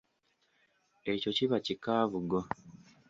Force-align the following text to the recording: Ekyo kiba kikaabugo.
Ekyo 1.11 1.29
kiba 1.37 1.57
kikaabugo. 1.65 2.39